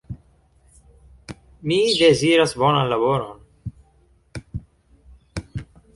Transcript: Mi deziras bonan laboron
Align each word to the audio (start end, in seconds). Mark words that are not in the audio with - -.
Mi 1.63 1.77
deziras 1.99 2.55
bonan 2.63 2.89
laboron 2.93 3.39